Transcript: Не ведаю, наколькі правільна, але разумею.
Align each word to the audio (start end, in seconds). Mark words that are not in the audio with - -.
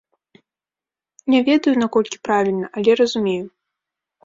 Не 1.33 1.41
ведаю, 1.51 1.73
наколькі 1.83 2.21
правільна, 2.29 2.73
але 2.79 2.91
разумею. 3.03 3.41